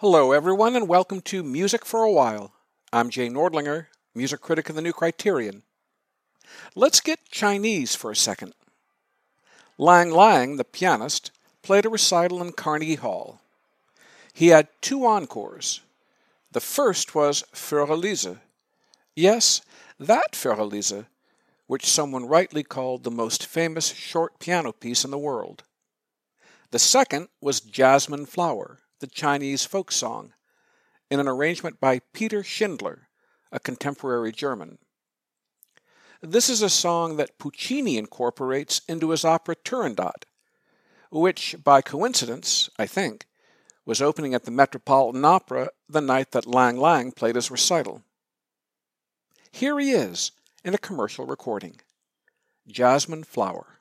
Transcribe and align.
Hello, 0.00 0.30
everyone, 0.30 0.76
and 0.76 0.86
welcome 0.86 1.20
to 1.22 1.42
Music 1.42 1.84
for 1.84 2.04
a 2.04 2.12
While. 2.12 2.52
I'm 2.92 3.10
Jay 3.10 3.28
Nordlinger, 3.28 3.86
music 4.14 4.40
critic 4.40 4.68
of 4.68 4.76
the 4.76 4.80
New 4.80 4.92
Criterion. 4.92 5.64
Let's 6.76 7.00
get 7.00 7.28
Chinese 7.32 7.96
for 7.96 8.12
a 8.12 8.14
second. 8.14 8.54
Lang 9.76 10.12
Lang, 10.12 10.56
the 10.56 10.62
pianist, 10.62 11.32
played 11.62 11.84
a 11.84 11.88
recital 11.88 12.40
in 12.40 12.52
Carnegie 12.52 12.94
Hall. 12.94 13.40
He 14.32 14.50
had 14.50 14.68
two 14.80 15.04
encores. 15.04 15.80
The 16.52 16.60
first 16.60 17.16
was 17.16 17.42
Für 17.52 17.88
Elise, 17.88 18.38
that 19.16 20.32
Für 20.32 21.06
which 21.66 21.90
someone 21.90 22.24
rightly 22.24 22.62
called 22.62 23.02
the 23.02 23.10
most 23.10 23.44
famous 23.44 23.92
short 23.92 24.38
piano 24.38 24.70
piece 24.70 25.04
in 25.04 25.10
the 25.10 25.18
world. 25.18 25.64
The 26.70 26.78
second 26.78 27.26
was 27.40 27.58
Jasmine 27.58 28.26
Flower, 28.26 28.78
the 29.00 29.06
Chinese 29.06 29.64
folk 29.64 29.92
song, 29.92 30.32
in 31.10 31.20
an 31.20 31.28
arrangement 31.28 31.80
by 31.80 32.00
Peter 32.12 32.42
Schindler, 32.42 33.08
a 33.50 33.60
contemporary 33.60 34.32
German. 34.32 34.78
This 36.20 36.50
is 36.50 36.62
a 36.62 36.68
song 36.68 37.16
that 37.16 37.38
Puccini 37.38 37.96
incorporates 37.96 38.80
into 38.88 39.10
his 39.10 39.24
opera 39.24 39.56
Turandot, 39.56 40.24
which, 41.10 41.56
by 41.62 41.80
coincidence, 41.80 42.68
I 42.78 42.86
think, 42.86 43.26
was 43.86 44.02
opening 44.02 44.34
at 44.34 44.44
the 44.44 44.50
Metropolitan 44.50 45.24
Opera 45.24 45.70
the 45.88 46.02
night 46.02 46.32
that 46.32 46.46
Lang 46.46 46.76
Lang 46.76 47.12
played 47.12 47.36
his 47.36 47.50
recital. 47.50 48.02
Here 49.50 49.78
he 49.78 49.92
is 49.92 50.32
in 50.62 50.74
a 50.74 50.78
commercial 50.78 51.24
recording 51.24 51.80
Jasmine 52.66 53.24
Flower. 53.24 53.78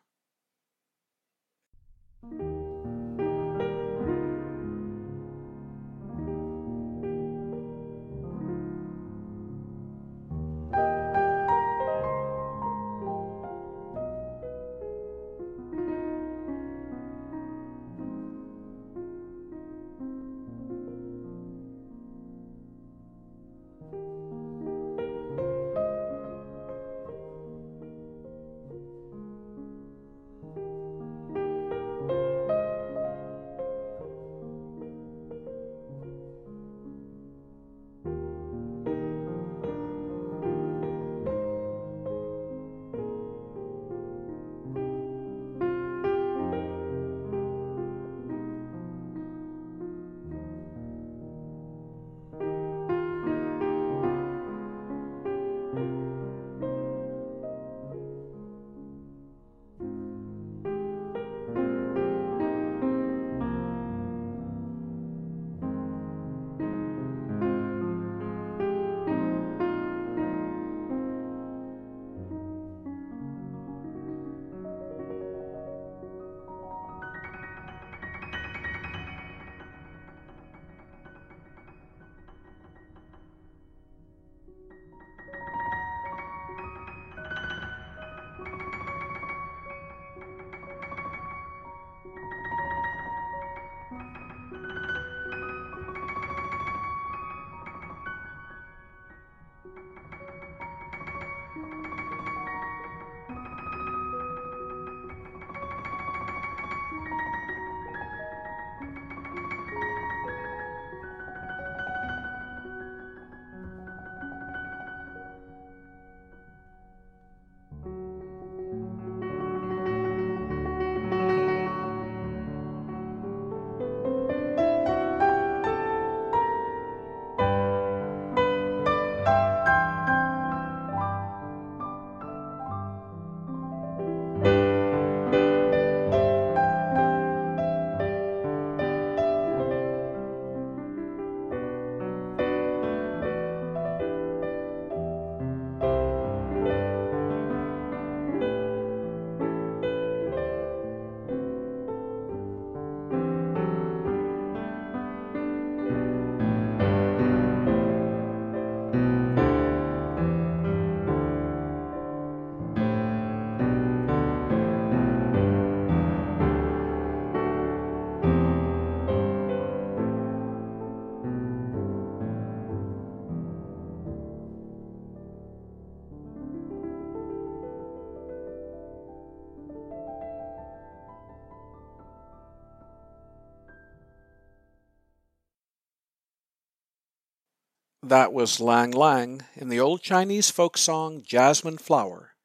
That 188.08 188.32
was 188.32 188.62
Lang 188.62 188.92
Lang 188.92 189.42
in 189.54 189.68
the 189.68 189.82
old 189.82 190.02
Chinese 190.02 190.50
folk 190.50 190.78
song 190.78 191.22
Jasmine 191.26 191.78
Flower, 191.78 192.36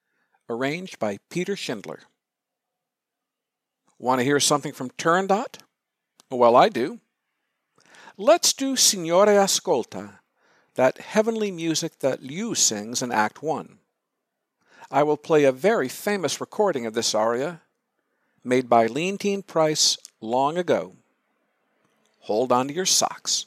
arranged 0.48 0.98
by 0.98 1.20
Peter 1.30 1.54
Schindler. 1.54 2.00
Want 3.96 4.18
to 4.18 4.24
hear 4.24 4.40
something 4.40 4.72
from 4.72 4.90
Turandot? 4.90 5.58
Well, 6.32 6.56
I 6.56 6.68
do. 6.68 6.98
Let's 8.16 8.52
do 8.52 8.74
Signore 8.74 9.28
Ascolta, 9.28 10.18
that 10.74 10.98
heavenly 10.98 11.53
music 11.53 12.00
that 12.00 12.24
Liu 12.24 12.56
sings 12.56 13.00
in 13.00 13.12
Act 13.12 13.41
1. 13.41 13.78
I 14.91 15.04
will 15.04 15.16
play 15.16 15.44
a 15.44 15.53
very 15.53 15.88
famous 15.88 16.41
recording 16.41 16.86
of 16.86 16.94
this 16.94 17.15
aria, 17.15 17.60
made 18.42 18.68
by 18.68 18.88
Leontyne 18.88 19.47
Price 19.47 19.97
long 20.20 20.58
ago. 20.58 20.97
Hold 22.22 22.50
on 22.50 22.66
to 22.66 22.74
your 22.74 22.84
socks. 22.84 23.47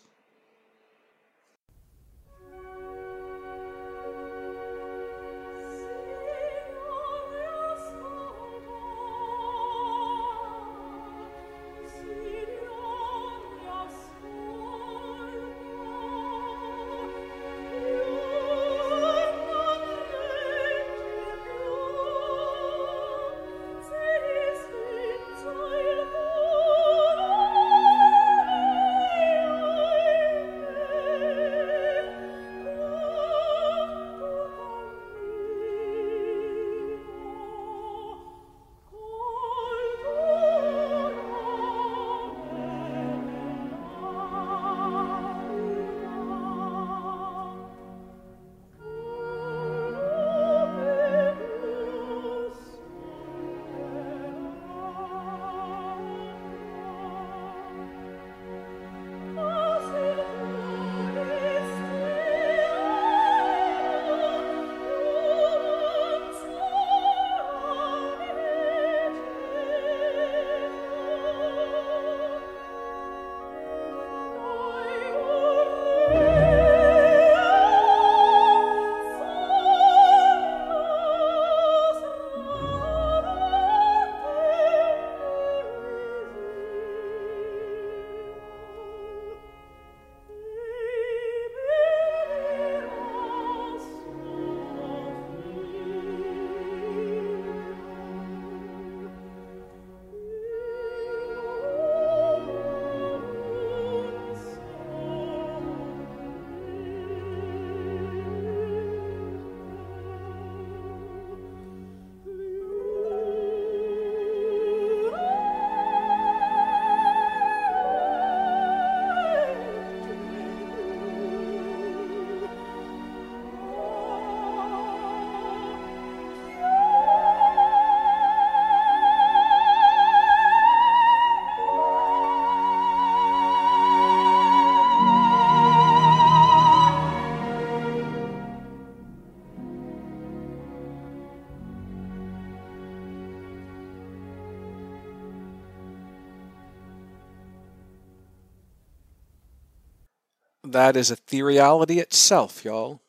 That 150.76 150.98
is 150.98 151.10
ethereality 151.10 152.00
itself, 152.00 152.66
y'all. 152.66 153.00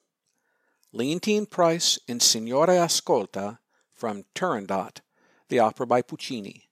Leontyne 0.94 1.50
Price 1.50 1.98
in 2.06 2.20
Signore 2.20 2.68
Ascolta 2.68 3.58
from 3.92 4.24
Turandot, 4.36 5.00
the 5.48 5.58
opera 5.58 5.84
by 5.84 6.00
Puccini. 6.00 6.68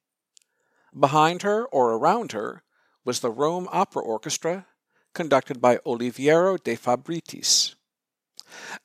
Behind 0.97 1.43
her, 1.43 1.65
or 1.65 1.95
around 1.95 2.31
her, 2.31 2.63
was 3.05 3.19
the 3.19 3.33
Rome 3.33 3.69
Opera 3.73 4.05
Orchestra, 4.05 4.67
conducted 5.15 5.61
by 5.61 5.79
Oliviero 5.79 6.63
de 6.63 6.77
Fabritiis. 6.77 7.75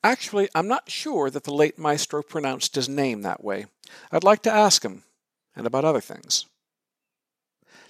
Actually, 0.04 0.50
I'm 0.56 0.68
not 0.68 0.90
sure 0.90 1.30
that 1.30 1.44
the 1.44 1.54
late 1.54 1.78
maestro 1.78 2.24
pronounced 2.24 2.74
his 2.74 2.90
name 2.90 3.22
that 3.22 3.44
way. 3.44 3.68
I'd 4.12 4.24
like 4.24 4.42
to 4.42 4.52
ask 4.52 4.84
him, 4.84 5.04
and 5.56 5.68
about 5.68 5.86
other 5.86 6.02
things. 6.02 6.48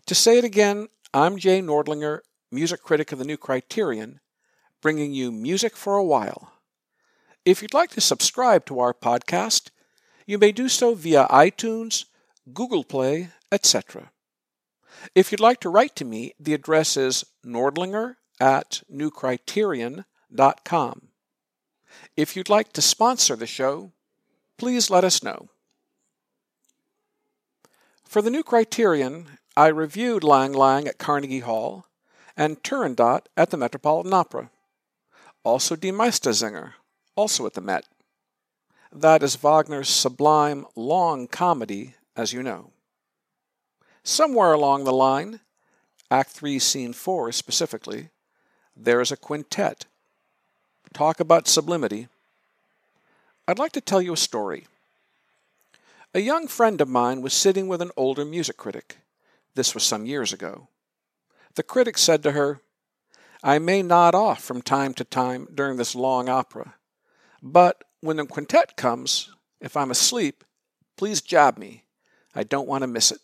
To 0.08 0.14
say 0.14 0.38
it 0.38 0.44
again, 0.44 0.90
I'm 1.14 1.38
Jay 1.38 1.62
Nordlinger, 1.62 2.20
music 2.52 2.84
critic 2.84 3.12
of 3.12 3.20
the 3.20 3.26
New 3.26 3.38
Criterion, 3.38 4.20
bringing 4.82 5.14
you 5.14 5.32
music 5.32 5.78
for 5.78 5.96
a 5.96 6.04
while. 6.04 6.54
If 7.46 7.62
you'd 7.62 7.74
like 7.74 7.92
to 7.92 8.02
subscribe 8.02 8.66
to 8.66 8.80
our 8.80 8.94
podcast, 8.94 9.70
you 10.26 10.38
may 10.38 10.52
do 10.52 10.68
so 10.70 10.94
via 10.94 11.26
iTunes, 11.28 12.06
Google 12.54 12.84
Play, 12.84 13.30
etc. 13.52 14.12
If 15.16 15.32
you'd 15.32 15.40
like 15.40 15.60
to 15.62 15.70
write 15.70 15.96
to 15.98 16.06
me, 16.06 16.34
the 16.40 16.54
address 16.54 16.98
is 16.98 17.26
nordlinger 17.46 18.16
at 18.40 18.84
newcriterion.com. 18.92 21.08
If 22.16 22.36
you'd 22.36 22.50
like 22.50 22.74
to 22.74 22.82
sponsor 22.82 23.36
the 23.36 23.48
show, 23.48 23.92
please 24.58 24.90
let 24.90 25.04
us 25.04 25.24
know. 25.24 25.50
For 28.06 28.22
the 28.22 28.32
new 28.32 28.44
Criterion, 28.44 29.40
I 29.56 29.68
reviewed 29.68 30.24
Lang 30.24 30.54
Lang 30.54 30.88
at 30.88 30.98
Carnegie 30.98 31.40
Hall 31.40 31.86
and 32.40 32.64
Turandot 32.64 33.26
at 33.36 33.50
the 33.50 33.58
Metropolitan 33.58 34.14
Opera. 34.14 34.50
Also 35.44 35.76
Die 35.76 35.90
Meistersinger, 35.90 36.72
also 37.16 37.46
at 37.46 37.54
the 37.54 37.62
Met. 37.62 37.84
That 38.94 39.22
is 39.22 39.36
Wagner's 39.36 39.90
sublime, 39.90 40.66
long 40.74 41.28
comedy, 41.28 41.96
as 42.16 42.32
you 42.32 42.42
know. 42.42 42.72
Somewhere 44.04 44.54
along 44.54 44.86
the 44.86 44.94
line, 44.94 45.42
Act 46.10 46.32
3, 46.32 46.58
Scene 46.60 46.94
4 46.94 47.34
specifically, 47.34 48.10
there 48.76 49.02
is 49.02 49.12
a 49.12 49.18
quintet. 49.18 49.86
Talk 50.94 51.20
about 51.20 51.48
sublimity. 51.48 52.08
I'd 53.50 53.60
like 53.60 53.74
to 53.74 53.82
tell 53.82 54.02
you 54.02 54.14
a 54.14 54.18
story. 54.18 54.66
A 56.14 56.22
young 56.22 56.48
friend 56.48 56.80
of 56.80 56.88
mine 56.88 57.22
was 57.22 57.34
sitting 57.34 57.68
with 57.68 57.82
an 57.82 57.92
older 57.98 58.24
music 58.24 58.56
critic. 58.56 58.98
This 59.56 59.74
was 59.74 59.84
some 59.84 60.06
years 60.06 60.32
ago. 60.32 60.70
The 61.56 61.64
critic 61.64 61.98
said 61.98 62.24
to 62.24 62.32
her, 62.32 62.62
I 63.44 63.60
may 63.60 63.82
nod 63.82 64.16
off 64.16 64.44
from 64.44 64.62
time 64.62 64.94
to 64.96 65.04
time 65.04 65.48
during 65.54 65.78
this 65.78 65.96
long 65.96 66.30
opera, 66.30 66.76
but 67.42 67.84
when 68.02 68.18
the 68.18 68.26
quintet 68.26 68.76
comes, 68.76 69.30
if 69.62 69.76
I'm 69.78 69.92
asleep, 69.92 70.44
please 70.98 71.22
jab 71.22 71.58
me. 71.58 71.84
I 72.36 72.44
don't 72.44 72.68
want 72.68 72.84
to 72.84 72.88
miss 72.88 73.12
it. 73.12 73.20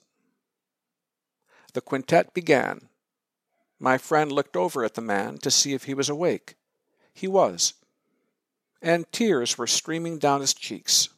The 1.73 1.81
quintet 1.81 2.33
began. 2.33 2.87
My 3.79 3.97
friend 3.97 4.31
looked 4.31 4.55
over 4.55 4.83
at 4.83 4.93
the 4.93 5.01
man 5.01 5.37
to 5.39 5.51
see 5.51 5.73
if 5.73 5.83
he 5.83 5.93
was 5.93 6.09
awake. 6.09 6.55
He 7.13 7.27
was, 7.27 7.73
and 8.81 9.11
tears 9.11 9.57
were 9.57 9.67
streaming 9.67 10.17
down 10.17 10.41
his 10.41 10.53
cheeks. 10.53 11.09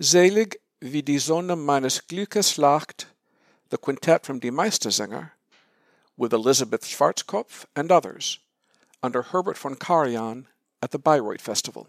Selig 0.00 0.56
wie 0.80 1.02
die 1.02 1.18
Sonne 1.18 1.56
meines 1.56 2.00
Glückes 2.00 2.56
lacht, 2.56 3.06
the 3.70 3.78
quintet 3.78 4.24
from 4.24 4.38
Die 4.38 4.50
Meistersinger, 4.50 5.32
with 6.16 6.32
Elisabeth 6.32 6.84
Schwarzkopf 6.84 7.64
and 7.76 7.92
others, 7.92 8.38
under 9.02 9.22
Herbert 9.22 9.58
von 9.58 9.76
Karajan 9.76 10.46
at 10.82 10.90
the 10.90 10.98
Bayreuth 10.98 11.40
Festival. 11.40 11.86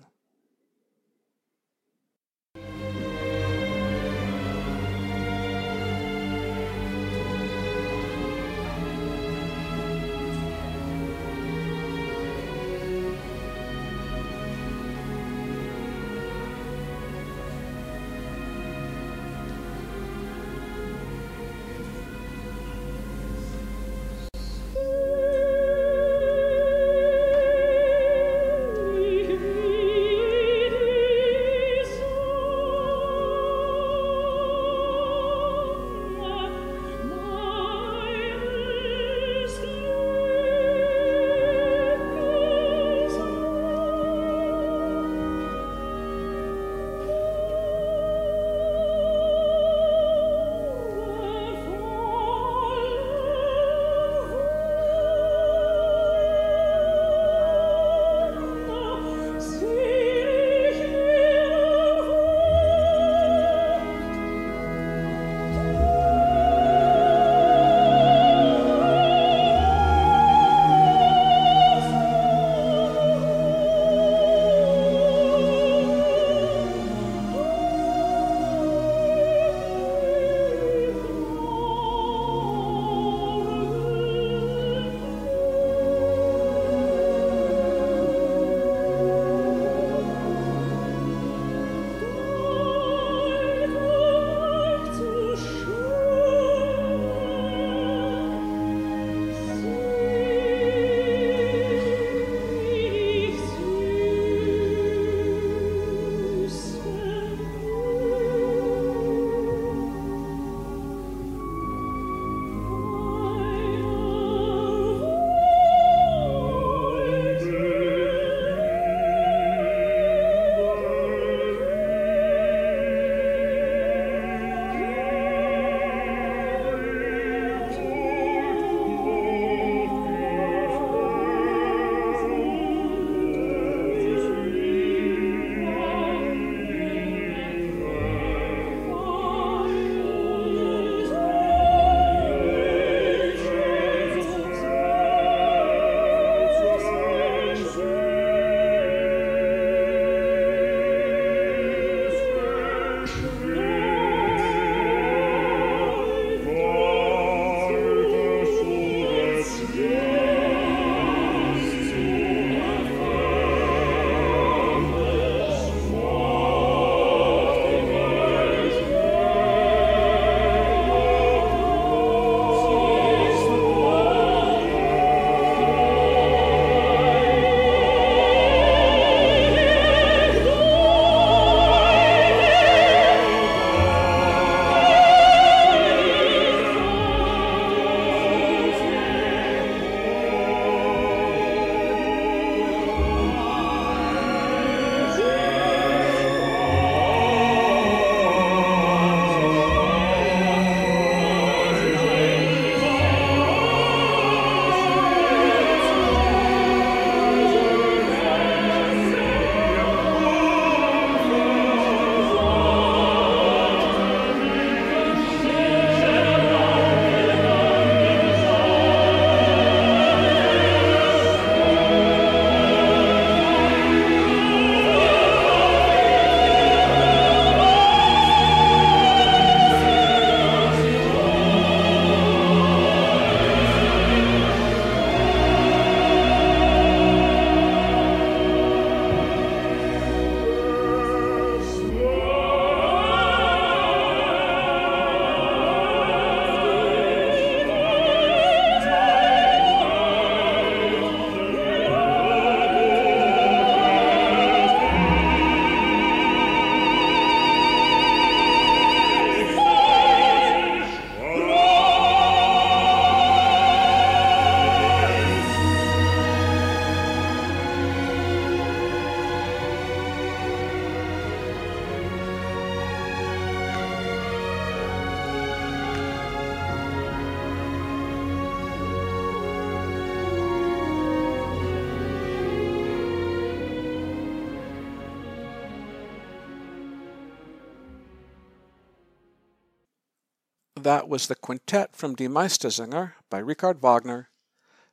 That 290.89 291.07
was 291.07 291.27
the 291.27 291.35
quintet 291.35 291.95
from 291.95 292.15
Die 292.15 292.25
Meistersinger 292.25 293.13
by 293.29 293.37
Richard 293.37 293.79
Wagner, 293.79 294.29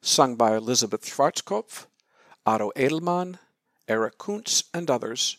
sung 0.03 0.37
by 0.37 0.55
Elisabeth 0.55 1.07
Schwarzkopf, 1.07 1.87
Otto 2.45 2.71
Edelmann, 2.77 3.39
Erich 3.89 4.19
Kunz, 4.19 4.65
and 4.75 4.91
others, 4.91 5.39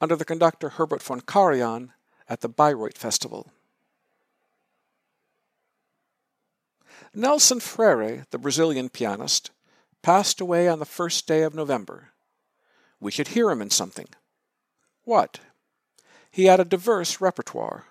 under 0.00 0.16
the 0.16 0.24
conductor 0.24 0.70
Herbert 0.70 1.02
von 1.02 1.20
Karajan 1.20 1.90
at 2.26 2.40
the 2.40 2.48
Bayreuth 2.48 2.96
Festival. 2.96 3.52
Nelson 7.14 7.60
Freire, 7.60 8.24
the 8.30 8.38
Brazilian 8.38 8.88
pianist, 8.88 9.50
passed 10.00 10.40
away 10.40 10.68
on 10.68 10.78
the 10.78 10.86
first 10.86 11.26
day 11.26 11.42
of 11.42 11.54
November. 11.54 12.12
We 12.98 13.10
should 13.10 13.28
hear 13.28 13.50
him 13.50 13.60
in 13.60 13.68
something. 13.68 14.08
What? 15.04 15.40
He 16.30 16.46
had 16.46 16.60
a 16.60 16.64
diverse 16.64 17.20
repertoire. 17.20 17.84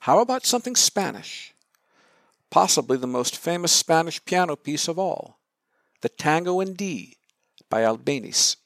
How 0.00 0.20
about 0.20 0.46
something 0.46 0.76
Spanish? 0.76 1.54
Possibly 2.50 2.96
the 2.96 3.06
most 3.06 3.36
famous 3.36 3.72
Spanish 3.72 4.24
piano 4.24 4.56
piece 4.56 4.88
of 4.88 4.98
all, 4.98 5.40
the 6.00 6.08
Tango 6.08 6.60
in 6.60 6.74
D 6.74 7.16
by 7.68 7.82
Albéniz. 7.82 8.56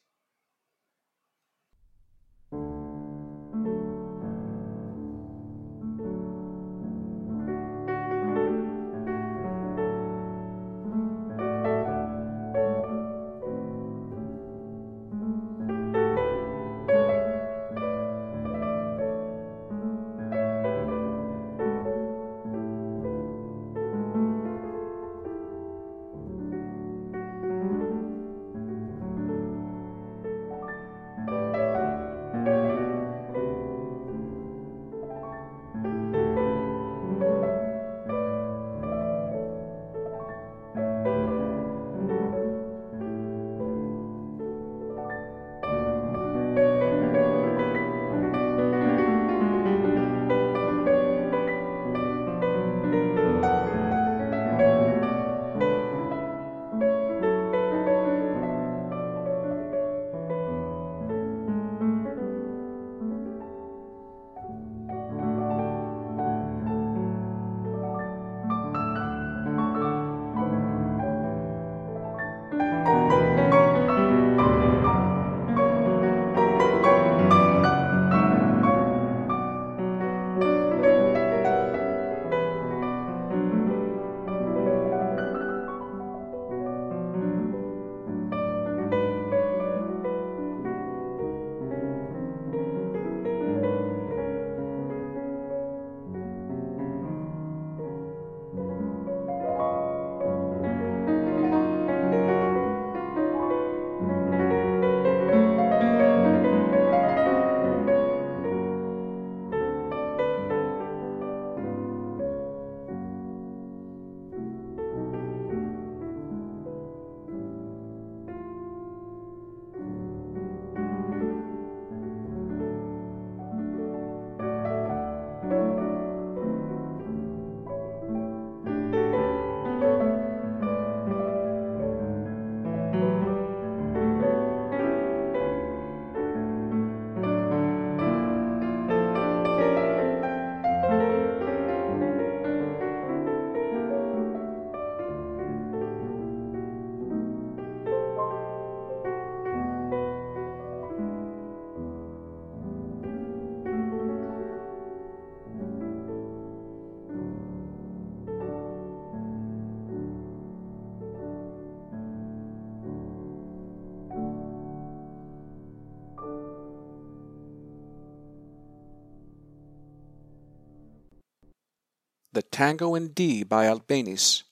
Tango 172.61 172.95
in 172.95 173.09
D 173.15 173.43
by 173.43 173.65
Albéniz, 173.65 174.43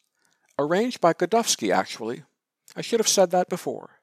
arranged 0.58 0.98
by 0.98 1.12
Godowsky, 1.12 1.70
actually. 1.70 2.22
I 2.74 2.80
should 2.80 3.00
have 3.00 3.06
said 3.06 3.32
that 3.32 3.50
before. 3.50 4.00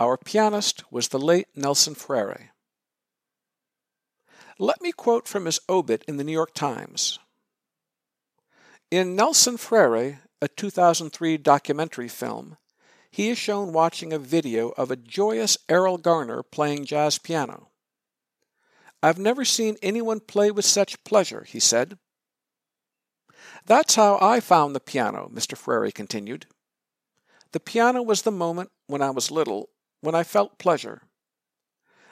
Our 0.00 0.16
pianist 0.16 0.82
was 0.90 1.06
the 1.06 1.20
late 1.20 1.46
Nelson 1.54 1.94
Freire. 1.94 2.50
Let 4.58 4.82
me 4.82 4.90
quote 4.90 5.28
from 5.28 5.44
his 5.44 5.60
obit 5.68 6.02
in 6.08 6.16
the 6.16 6.24
New 6.24 6.32
York 6.32 6.54
Times. 6.54 7.20
In 8.90 9.14
Nelson 9.14 9.58
Freire, 9.58 10.22
a 10.42 10.48
2003 10.48 11.36
documentary 11.36 12.08
film, 12.08 12.56
he 13.12 13.28
is 13.28 13.38
shown 13.38 13.72
watching 13.72 14.12
a 14.12 14.18
video 14.18 14.70
of 14.70 14.90
a 14.90 14.96
joyous 14.96 15.56
Erroll 15.68 16.02
Garner 16.02 16.42
playing 16.42 16.84
jazz 16.84 17.18
piano. 17.18 17.68
I've 19.04 19.20
never 19.20 19.44
seen 19.44 19.76
anyone 19.82 20.18
play 20.18 20.50
with 20.50 20.64
such 20.64 21.04
pleasure, 21.04 21.44
he 21.44 21.60
said. 21.60 21.96
That's 23.66 23.94
how 23.94 24.18
I 24.20 24.40
found 24.40 24.74
the 24.74 24.80
piano, 24.80 25.30
Mr. 25.32 25.56
Freire 25.56 25.90
continued. 25.90 26.46
The 27.52 27.60
piano 27.60 28.02
was 28.02 28.22
the 28.22 28.30
moment 28.30 28.70
when 28.86 29.02
I 29.02 29.10
was 29.10 29.30
little, 29.30 29.70
when 30.00 30.14
I 30.14 30.22
felt 30.22 30.58
pleasure. 30.58 31.02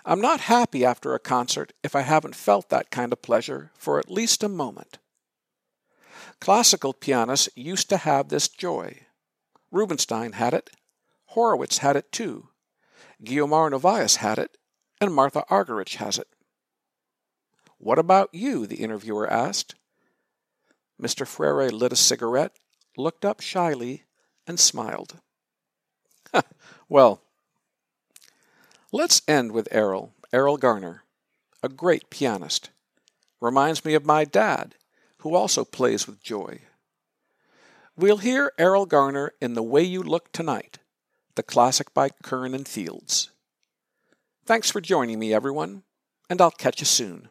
I'm 0.05 0.21
not 0.21 0.41
happy 0.41 0.85
after 0.85 1.15
a 1.15 1.21
concert 1.21 1.73
if 1.83 1.95
I 1.95 2.01
haven't 2.01 2.35
felt 2.35 2.69
that 2.71 2.91
kind 2.91 3.13
of 3.13 3.23
pleasure 3.23 3.71
for 3.77 3.99
at 3.99 4.11
least 4.11 4.43
a 4.43 4.49
moment. 4.49 4.99
Classical 6.41 6.93
pianists 6.93 7.49
used 7.55 7.89
to 7.91 7.99
have 7.99 8.29
this 8.29 8.49
joy. 8.49 9.07
Rubinstein 9.71 10.33
had 10.33 10.55
it, 10.55 10.71
Horowitz 11.27 11.79
had 11.79 11.97
it 11.97 12.11
too, 12.13 12.49
Guiomar 13.25 13.71
Novaes 13.71 14.17
had 14.17 14.39
it, 14.39 14.59
and 15.01 15.15
Martha 15.15 15.45
Argerich 15.49 15.97
has 15.97 16.19
it. 16.19 16.29
What 17.79 17.99
about 17.99 18.31
you? 18.33 18.67
the 18.67 18.77
interviewer 18.77 19.31
asked. 19.31 19.75
Mr. 21.03 21.27
Freire 21.27 21.71
lit 21.71 21.93
a 21.93 21.97
cigarette, 21.97 22.53
looked 22.97 23.25
up 23.25 23.41
shyly, 23.41 24.05
and 24.47 24.61
smiled. 24.61 25.19
well, 26.89 27.23
let's 28.93 29.23
end 29.27 29.53
with 29.53 29.69
Erroll, 29.73 30.11
Erroll 30.33 30.59
Garner, 30.59 31.03
a 31.63 31.69
great 31.69 32.09
pianist. 32.09 32.71
Reminds 33.41 33.85
me 33.85 33.95
of 33.95 34.07
my 34.07 34.25
dad, 34.25 34.77
who 35.19 35.35
also 35.35 35.65
plays 35.65 36.07
with 36.07 36.23
joy. 36.23 36.61
We'll 37.97 38.19
hear 38.19 38.53
Erroll 38.59 38.87
Garner 38.87 39.33
in 39.41 39.55
The 39.55 39.63
Way 39.63 39.83
You 39.83 40.03
Look 40.03 40.33
Tonight, 40.33 40.79
the 41.35 41.43
classic 41.43 41.93
by 41.93 42.11
Kern 42.23 42.55
and 42.55 42.67
Fields. 42.67 43.31
Thanks 44.45 44.71
for 44.71 44.81
joining 44.81 45.19
me, 45.19 45.35
everyone, 45.35 45.83
and 46.31 46.41
I'll 46.41 46.51
catch 46.51 46.81
you 46.81 46.87
soon. 46.87 47.29